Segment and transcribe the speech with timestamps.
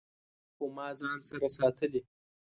[0.55, 2.01] خو ما ځان سره ساتلي